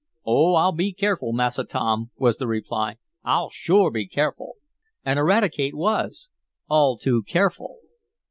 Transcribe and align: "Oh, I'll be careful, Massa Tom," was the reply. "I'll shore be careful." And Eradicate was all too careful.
"Oh, 0.25 0.55
I'll 0.55 0.71
be 0.71 0.93
careful, 0.93 1.31
Massa 1.31 1.63
Tom," 1.63 2.09
was 2.17 2.37
the 2.37 2.47
reply. 2.47 2.95
"I'll 3.23 3.51
shore 3.51 3.91
be 3.91 4.07
careful." 4.07 4.53
And 5.05 5.19
Eradicate 5.19 5.75
was 5.75 6.31
all 6.67 6.97
too 6.97 7.21
careful. 7.21 7.77